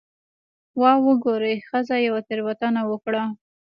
'واه 0.79 0.99
وګورئ، 1.05 1.55
ښځې 1.67 1.97
یوه 2.07 2.21
تېروتنه 2.27 2.81
وکړه'. 2.89 3.25